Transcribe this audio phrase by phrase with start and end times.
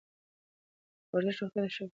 [1.13, 1.89] ورزش روغتیا ښه کوي.